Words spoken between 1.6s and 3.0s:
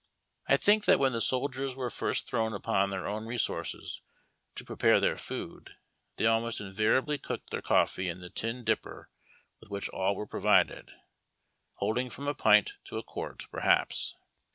were first thrown upon